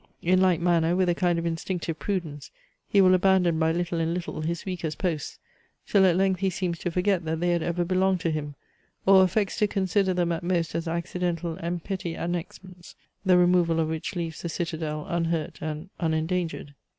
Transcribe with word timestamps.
In 0.23 0.41
like 0.41 0.59
manner 0.59 0.95
with 0.95 1.09
a 1.09 1.13
kind 1.13 1.37
of 1.37 1.45
instinctive 1.45 1.99
prudence, 1.99 2.49
he 2.87 3.01
will 3.01 3.13
abandon 3.13 3.59
by 3.59 3.71
little 3.71 3.99
and 3.99 4.15
little 4.15 4.41
his 4.41 4.65
weakest 4.65 4.97
posts, 4.97 5.37
till 5.85 6.07
at 6.07 6.15
length 6.17 6.39
he 6.39 6.49
seems 6.49 6.79
to 6.79 6.89
forget 6.89 7.23
that 7.25 7.39
they 7.39 7.49
had 7.51 7.61
ever 7.61 7.85
belonged 7.85 8.19
to 8.21 8.31
him, 8.31 8.55
or 9.05 9.23
affects 9.23 9.59
to 9.59 9.67
consider 9.67 10.11
them 10.15 10.31
at 10.31 10.41
most 10.41 10.73
as 10.73 10.87
accidental 10.87 11.55
and 11.59 11.83
"petty 11.83 12.15
annexments," 12.15 12.95
the 13.23 13.37
removal 13.37 13.79
of 13.79 13.89
which 13.89 14.15
leaves 14.15 14.41
the 14.41 14.49
citadel 14.49 15.05
unhurt 15.07 15.59
and 15.61 15.91
unendangered. 15.99 16.73